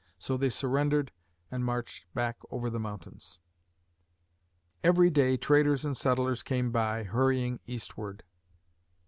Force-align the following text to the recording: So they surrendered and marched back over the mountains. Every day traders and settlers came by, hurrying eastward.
So 0.17 0.35
they 0.35 0.49
surrendered 0.49 1.11
and 1.51 1.63
marched 1.63 2.11
back 2.15 2.37
over 2.49 2.71
the 2.71 2.79
mountains. 2.79 3.37
Every 4.83 5.11
day 5.11 5.37
traders 5.37 5.85
and 5.85 5.95
settlers 5.95 6.41
came 6.41 6.71
by, 6.71 7.03
hurrying 7.03 7.59
eastward. 7.67 8.23